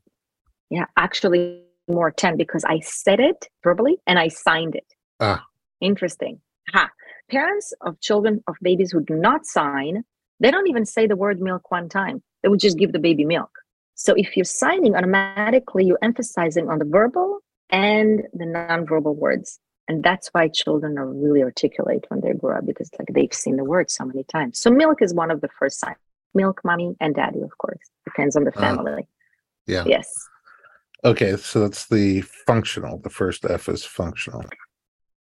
[0.68, 4.94] Yeah, actually, more 10 because I said it verbally and I signed it.
[5.20, 5.44] Ah.
[5.80, 6.40] Interesting.
[6.72, 6.90] Ha.
[7.30, 10.04] Parents of children of babies who do not sign,
[10.40, 12.22] they don't even say the word milk one time.
[12.42, 13.50] They would just give the baby milk.
[13.94, 19.58] So if you're signing automatically, you're emphasizing on the verbal and the nonverbal words.
[19.88, 23.56] And that's why children are really articulate when they grow up because like they've seen
[23.56, 24.58] the word so many times.
[24.58, 25.96] So milk is one of the first signs.
[26.34, 27.78] Milk, mommy, and daddy, of course.
[28.04, 28.60] Depends on the ah.
[28.60, 29.02] family.
[29.02, 29.06] Uh,
[29.66, 29.84] yeah.
[29.86, 30.12] Yes.
[31.06, 32.98] Okay, so that's the functional.
[32.98, 34.44] The first F is functional.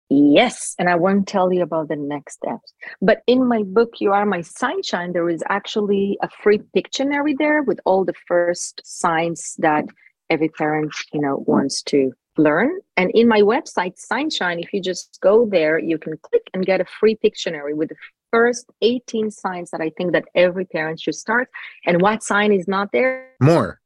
[0.08, 2.72] Yes, and I won't tell you about the next steps.
[3.02, 7.62] But in my book, You Are My SignShine, there is actually a free Pictionary there
[7.62, 9.84] with all the first signs that
[10.30, 12.70] every parent, you know, wants to learn.
[12.96, 16.80] And in my website, SignShine, if you just go there, you can click and get
[16.80, 17.96] a free Pictionary with the
[18.30, 21.50] first 18 signs that I think that every parent should start.
[21.84, 23.32] And what sign is not there?
[23.42, 23.78] More.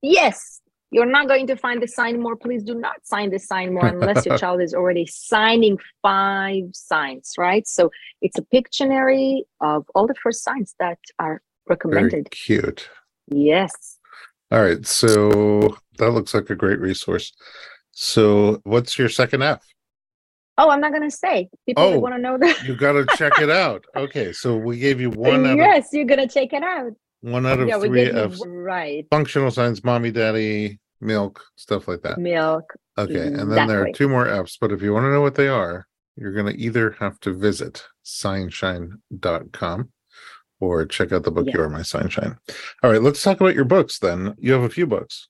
[0.00, 2.36] Yes, you're not going to find the sign more.
[2.36, 7.32] Please do not sign the sign more unless your child is already signing five signs,
[7.36, 7.66] right?
[7.66, 7.90] So
[8.22, 12.10] it's a Pictionary of all the first signs that are recommended.
[12.12, 12.88] Very cute.
[13.28, 13.98] Yes.
[14.52, 14.86] All right.
[14.86, 17.32] So that looks like a great resource.
[17.92, 19.64] So what's your second F?
[20.56, 21.48] Oh, I'm not going to say.
[21.66, 22.62] People Oh, want to know that.
[22.62, 23.84] You got to check it out.
[23.96, 24.32] Okay.
[24.32, 26.92] So we gave you one out of yes, you're going to check it out.
[27.24, 28.42] One out of yeah, three F's.
[28.46, 32.18] right Functional signs, mommy, daddy, milk, stuff like that.
[32.18, 32.64] milk.
[32.98, 33.28] Okay.
[33.28, 35.48] And then there are two more F's, but if you want to know what they
[35.48, 39.88] are, you're going to either have to visit signshine.com
[40.60, 41.54] or check out the book Yeah.
[41.54, 42.36] You Are My SignShine.
[42.82, 44.34] All right, let's talk about your books then.
[44.38, 45.28] You have a few books.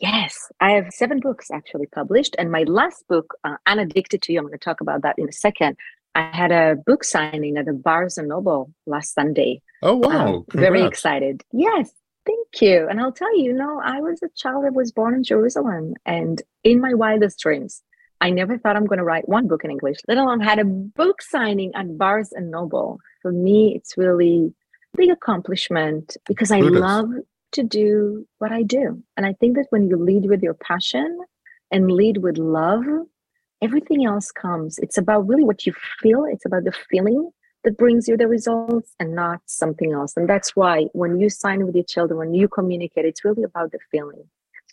[0.00, 4.40] Yes, I have seven books actually published, and my last book, uh, "Unaddicted to You,"
[4.40, 5.76] I'm going to talk about that in a second.
[6.14, 9.62] I had a book signing at the Barnes and Noble last Sunday.
[9.82, 10.44] Oh, Um, wow.
[10.52, 11.42] very excited.
[11.52, 11.90] Yes,
[12.24, 12.86] thank you.
[12.88, 15.94] And I'll tell you, you know, I was a child that was born in Jerusalem,
[16.06, 17.82] and in my wildest dreams,
[18.20, 20.64] I never thought I'm going to write one book in English, let alone had a
[20.64, 22.98] book signing at Barnes and Noble.
[23.22, 24.54] For me, it's really
[24.94, 26.80] a big accomplishment because I Kudos.
[26.80, 27.10] love
[27.52, 29.02] to do what I do.
[29.16, 31.18] And I think that when you lead with your passion
[31.70, 32.84] and lead with love,
[33.64, 34.78] everything else comes.
[34.78, 37.30] It's about really what you feel, it's about the feeling
[37.64, 40.12] that brings you the results and not something else.
[40.16, 43.72] And that's why when you sign with your children, when you communicate, it's really about
[43.72, 44.24] the feeling.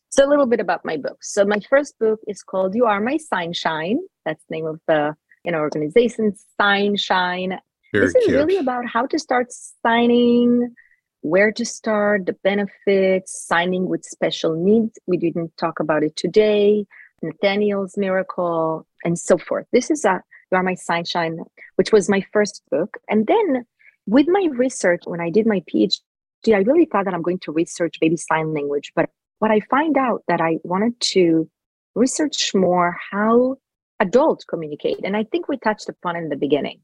[0.10, 1.19] So a little bit about my book.
[1.21, 3.95] So my first book is called You Are My SignShine.
[4.25, 7.58] That's the name of the you know organization, SignShine.
[7.93, 8.36] Very this is cute.
[8.36, 9.47] really about how to start
[9.86, 10.75] signing,
[11.21, 14.99] where to start, the benefits, signing with special needs.
[15.08, 16.86] We didn't talk about it today.
[17.21, 19.65] Nathaniel's Miracle, and so forth.
[19.71, 21.38] This is a You Are My SignShine,
[21.75, 22.97] which was my first book.
[23.10, 23.65] And then
[24.07, 25.99] with my research, when I did my PhD,
[26.47, 28.91] I really thought that I'm going to research baby sign language.
[28.95, 31.49] But what I find out that I wanted to
[31.95, 33.57] research more how
[33.99, 34.99] adults communicate.
[35.03, 36.79] And I think we touched upon it in the beginning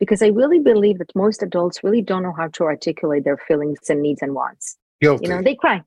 [0.00, 3.78] because I really believe that most adults really don't know how to articulate their feelings
[3.88, 4.76] and needs and wants.
[5.00, 5.26] Guilty.
[5.26, 5.82] You know, they cry.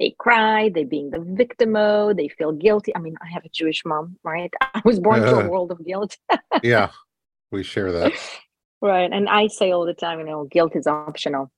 [0.00, 2.96] They cry, they being the victim mode, they feel guilty.
[2.96, 4.50] I mean, I have a Jewish mom, right?
[4.60, 5.48] I was born to a uh-huh.
[5.48, 6.16] world of guilt.
[6.62, 6.88] yeah,
[7.52, 8.12] we share that.
[8.80, 9.12] right.
[9.12, 11.52] And I say all the time, you know, guilt is optional.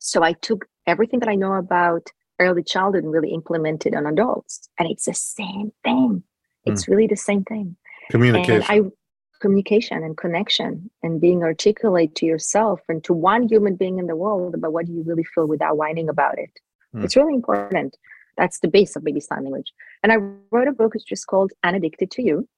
[0.00, 4.68] So I took everything that I know about early childhood and really implemented on adults.
[4.80, 6.24] And it's the same thing.
[6.64, 6.72] Hmm.
[6.72, 7.76] It's really the same thing.
[8.10, 8.64] Communication.
[8.68, 8.90] And I
[9.40, 14.16] communication and connection and being articulate to yourself and to one human being in the
[14.16, 16.50] world about what you really feel without whining about it.
[16.96, 17.04] Hmm.
[17.04, 17.96] It's really important.
[18.38, 19.72] That's the base of baby sign language.
[20.02, 20.16] And I
[20.50, 22.48] wrote a book, it's just called Unaddicted to You.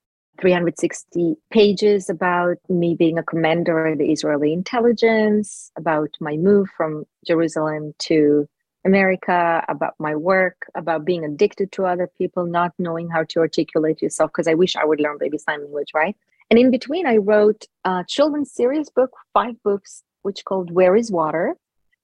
[0.41, 7.05] 360 pages about me being a commander of the Israeli intelligence, about my move from
[7.27, 8.49] Jerusalem to
[8.85, 14.01] America, about my work, about being addicted to other people, not knowing how to articulate
[14.01, 16.17] yourself, because I wish I would learn baby sign language, right?
[16.51, 21.11] And in between, I wrote a children's series book, five books, which called Where is
[21.11, 21.57] Water?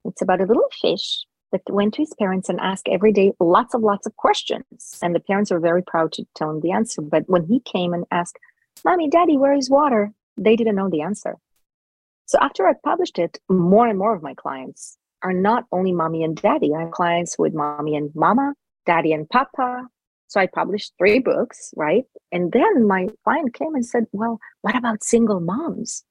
[0.04, 3.74] It's about a little fish that went to his parents and asked every day lots
[3.74, 4.98] of lots of questions.
[5.00, 7.00] And the parents were very proud to tell him the answer.
[7.00, 8.38] But when he came and asked,
[8.84, 10.12] Mommy, Daddy, where is water?
[10.36, 11.36] They didn't know the answer.
[12.26, 16.24] So after I published it, more and more of my clients are not only mommy
[16.24, 16.74] and daddy.
[16.74, 19.86] I have clients with mommy and mama, daddy and papa.
[20.26, 22.04] So I published three books, right?
[22.32, 26.02] And then my client came and said, Well, what about single moms?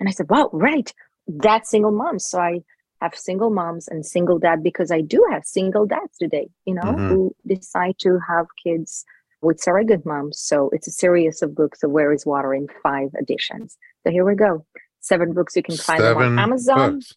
[0.00, 0.92] And I said, Well, right.
[1.28, 2.26] That's single moms.
[2.26, 2.62] So I
[3.00, 6.82] have single moms and single dad because I do have single dads today, you know,
[6.82, 7.08] Mhm.
[7.08, 9.04] who decide to have kids
[9.42, 10.38] with surrogate moms.
[10.38, 13.78] So it's a series of books of Where is Water in five editions.
[14.04, 14.66] So here we go.
[15.00, 15.56] Seven books.
[15.56, 17.14] You can find on Amazon books.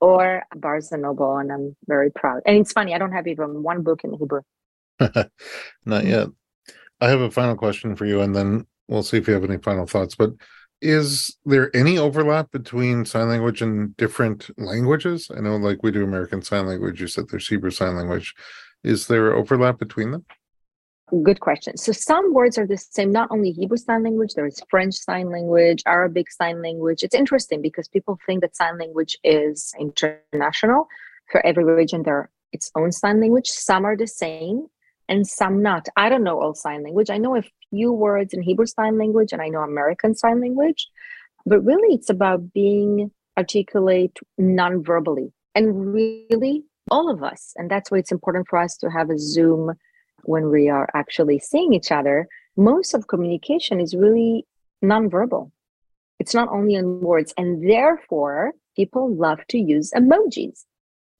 [0.00, 2.42] or Barnes and Noble, and I'm very proud.
[2.46, 4.42] And it's funny, I don't have even one book in Hebrew.
[5.84, 6.28] Not yet.
[7.00, 9.58] I have a final question for you, and then we'll see if you have any
[9.58, 10.14] final thoughts.
[10.14, 10.30] But
[10.80, 15.30] is there any overlap between sign language and different languages?
[15.34, 18.34] I know, like we do American Sign Language, you said there's Hebrew Sign Language.
[18.84, 20.24] Is there overlap between them?
[21.22, 21.76] Good question.
[21.76, 25.30] So some words are the same, not only Hebrew Sign Language, there is French Sign
[25.30, 27.02] Language, Arabic Sign Language.
[27.02, 30.88] It's interesting because people think that sign language is international.
[31.30, 33.48] For every region, there are its own sign language.
[33.48, 34.66] Some are the same
[35.08, 35.88] and some not.
[35.96, 37.10] I don't know all sign language.
[37.10, 40.88] I know a few words in Hebrew Sign Language and I know American Sign Language,
[41.44, 47.52] but really it's about being articulate non-verbally and really all of us.
[47.56, 49.74] And that's why it's important for us to have a Zoom
[50.24, 52.26] when we are actually seeing each other.
[52.56, 54.46] Most of communication is really
[54.82, 55.52] non-verbal.
[56.18, 57.34] It's not only in words.
[57.36, 60.64] And therefore, people love to use emojis,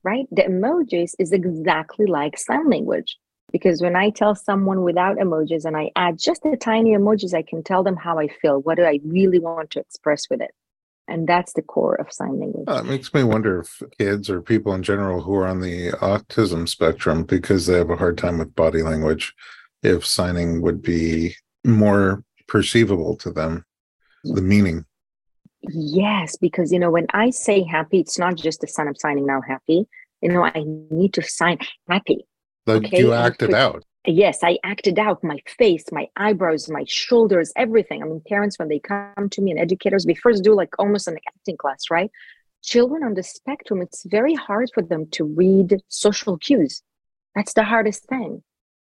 [0.03, 0.27] right?
[0.31, 3.19] The emojis is exactly like sign language.
[3.53, 7.43] Because when I tell someone without emojis and I add just the tiny emojis, I
[7.43, 8.61] can tell them how I feel.
[8.61, 10.51] What do I really want to express with it?
[11.09, 12.67] And that's the core of sign language.
[12.69, 15.93] Uh, it makes me wonder if kids or people in general who are on the
[15.93, 19.33] autism spectrum, because they have a hard time with body language,
[19.83, 23.65] if signing would be more perceivable to them,
[24.25, 24.85] the meaning.
[25.63, 29.27] Yes, because you know, when I say happy, it's not just the son of signing
[29.27, 29.87] now happy.
[30.21, 32.27] You know, I need to sign happy.
[32.67, 32.99] Like okay?
[32.99, 33.85] you act it out.
[34.07, 38.03] Yes, I acted out my face, my eyebrows, my shoulders, everything.
[38.03, 41.09] I mean, parents, when they come to me and educators, we first do like almost
[41.09, 42.11] an acting class, right?
[42.63, 46.83] Children on the spectrum, it's very hard for them to read social cues.
[47.35, 48.43] That's the hardest thing.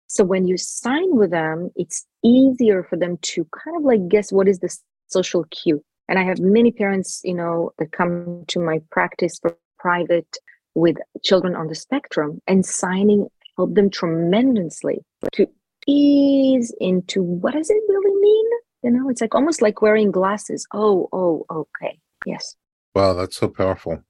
[0.08, 4.32] So when you sign with them, it's easier for them to kind of like guess
[4.32, 4.76] what is the
[5.08, 5.84] social cue.
[6.10, 10.38] And I have many parents, you know, that come to my practice for private
[10.76, 15.48] with children on the spectrum and signing helped them tremendously to
[15.88, 18.46] ease into what does it really mean?
[18.84, 20.66] You know, it's like almost like wearing glasses.
[20.74, 22.00] Oh, oh, okay.
[22.26, 22.56] Yes.
[22.96, 24.04] Wow, that's so powerful.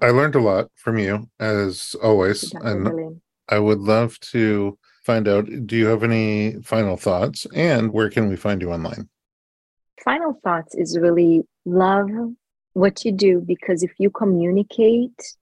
[0.00, 2.52] I learned a lot from you as always.
[2.54, 8.10] and I would love to find out do you have any final thoughts and where
[8.10, 9.08] can we find you online?
[10.04, 12.08] Final thoughts is really love
[12.72, 15.36] what you do because if you communicate,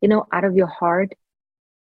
[0.00, 1.14] you know, out of your heart,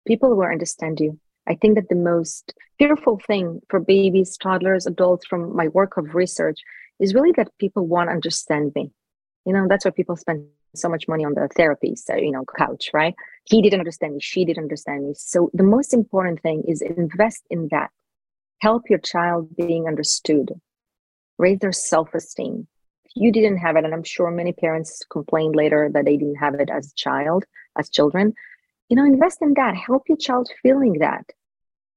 [0.09, 1.21] people will understand you.
[1.47, 6.15] I think that the most fearful thing for babies, toddlers, adults from my work of
[6.15, 6.59] research
[6.99, 8.91] is really that people want to understand me.
[9.47, 12.33] You know, that's why people spend so much money on the therapy, so, uh, you
[12.33, 13.15] know, couch, right?
[13.45, 14.21] He didn't understand me.
[14.21, 15.15] She didn't understand me.
[15.17, 17.91] So the most important thing is invest in that.
[18.61, 20.53] Help your child being understood.
[21.39, 22.67] Raise their self-esteem.
[23.05, 26.43] If you didn't have it, and I'm sure many parents complained later that they didn't
[26.45, 27.45] have it as a child,
[27.79, 28.35] as children,
[28.89, 29.77] you know, invest in that.
[29.77, 31.25] Help your child feeling that.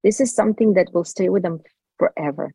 [0.04, 1.62] This is something that will stay with them
[1.98, 2.54] forever.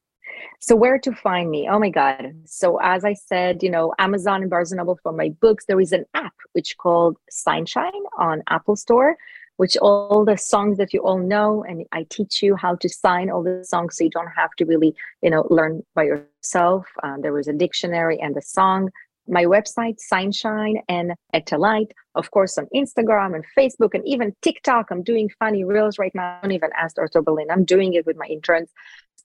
[0.61, 1.69] So where to find me?
[1.71, 2.33] Oh my God.
[2.45, 5.81] So as I said, you know, Amazon and Barnes & Noble for my books, there
[5.81, 9.17] is an app which called SignShine on Apple Store,
[9.57, 13.31] which all the songs that you all know, and I teach you how to sign
[13.31, 16.87] all the songs so you don't have to really, you know, learn by yourself.
[17.03, 18.91] Um, there was a dictionary and a song
[19.29, 24.91] my website, SignShine and Etel Leit, of course, on Instagram and Facebook and even TikTok.
[24.91, 26.39] I'm doing funny reels right now.
[26.39, 27.23] I don't even ask Dr.
[27.23, 27.51] Berlin.
[27.51, 28.71] I'm doing it with my interns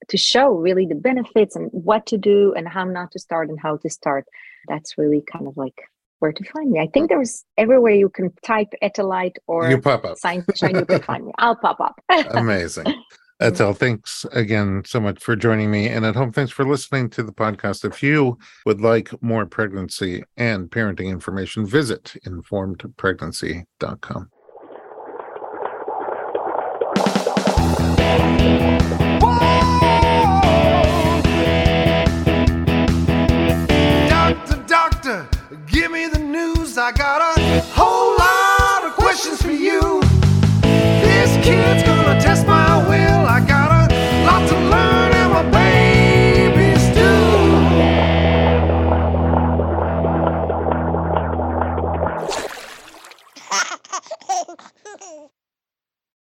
[0.10, 3.60] to show really the benefits and what to do and how not to start and
[3.60, 4.26] how to start.
[4.68, 5.80] That's really kind of like
[6.20, 6.80] where to find me.
[6.80, 10.18] I think there's everywhere you can type Etel Leit or you pop up.
[10.18, 11.32] SignShine, you can find me.
[11.38, 12.02] I'll pop up.
[12.32, 12.94] Amazing.
[13.42, 15.88] Etel, thanks again so much for joining me.
[15.88, 17.84] And at home, thanks for listening to the podcast.
[17.84, 18.38] If you
[18.68, 24.30] would like more pregnancy and parenting information, visit informedpregnancy.com.